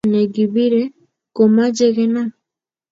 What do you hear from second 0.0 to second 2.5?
Mpiret ne kipire komache kenap